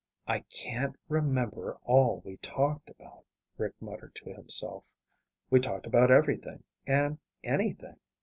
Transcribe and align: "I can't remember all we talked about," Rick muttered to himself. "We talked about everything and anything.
"I 0.25 0.39
can't 0.39 0.95
remember 1.09 1.77
all 1.83 2.23
we 2.25 2.37
talked 2.37 2.89
about," 2.89 3.23
Rick 3.57 3.75
muttered 3.79 4.15
to 4.15 4.33
himself. 4.33 4.95
"We 5.51 5.59
talked 5.59 5.85
about 5.85 6.09
everything 6.09 6.63
and 6.87 7.19
anything. 7.43 7.97